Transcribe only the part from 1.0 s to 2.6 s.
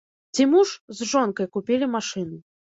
з жонкай купілі машыну.